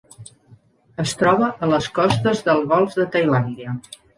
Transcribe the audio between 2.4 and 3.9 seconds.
del Golf de Tailàndia.